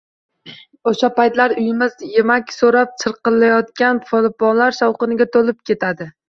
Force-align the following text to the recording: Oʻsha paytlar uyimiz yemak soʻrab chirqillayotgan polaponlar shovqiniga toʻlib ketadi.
Oʻsha 0.91 1.09
paytlar 1.17 1.53
uyimiz 1.63 1.97
yemak 2.13 2.49
soʻrab 2.55 2.95
chirqillayotgan 3.03 4.01
polaponlar 4.09 4.75
shovqiniga 4.79 5.29
toʻlib 5.37 5.63
ketadi. 5.73 6.11